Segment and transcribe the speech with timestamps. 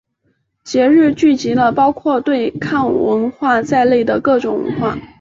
[0.63, 4.97] 节日聚集了包括对抗文化在内的各种文化。